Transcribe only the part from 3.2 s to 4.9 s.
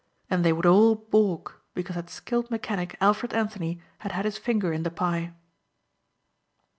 Anthony had had his finger in the